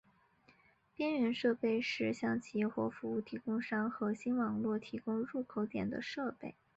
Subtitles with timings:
[0.95, 6.55] 边缘设备是向企业或服务提供商核心网络提供入口点的设备。